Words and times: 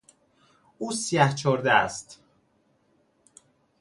او 0.77 0.91
سیهچرده 0.91 1.71
است. 1.71 2.19